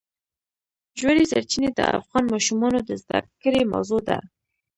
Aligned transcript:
ژورې 0.99 1.23
سرچینې 1.31 1.69
د 1.73 1.79
افغان 1.97 2.23
ماشومانو 2.33 2.79
د 2.89 2.91
زده 3.01 3.19
کړې 3.41 3.61
موضوع 3.73 4.01
ده. 4.09 4.17